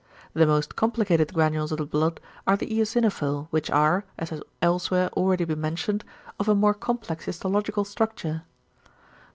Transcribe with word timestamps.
The 0.33 0.47
most 0.47 0.75
complicated 0.75 1.31
granules 1.31 1.71
of 1.71 1.77
the 1.77 1.85
blood 1.85 2.19
are 2.47 2.57
the 2.57 2.65
eosinophil, 2.65 3.47
which 3.51 3.69
are, 3.69 4.03
as 4.17 4.31
has 4.31 4.41
elsewhere 4.59 5.11
already 5.15 5.45
been 5.45 5.61
mentioned, 5.61 6.03
of 6.39 6.49
a 6.49 6.55
more 6.55 6.73
complex 6.73 7.25
histological 7.25 7.85
structure. 7.85 8.41